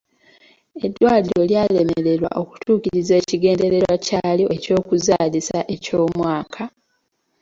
[0.85, 6.63] Eddwaliro lyalemererwa okutuukiriza ekigendererwa kyalyo eky'okuzaalisa eky'omwaka.